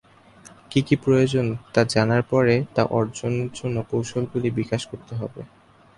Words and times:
কি 0.71 0.79
কি 0.87 0.95
প্রয়োজন 1.03 1.45
তা 1.73 1.81
জানার 1.93 2.23
পরে 2.31 2.55
তা 2.75 2.83
অর্জনের 2.97 3.49
জন্য 3.53 3.77
কৌশলগুলি 3.91 4.49
বিকাশ 4.59 4.81
করতে 4.85 5.13
হবে। 5.15 5.41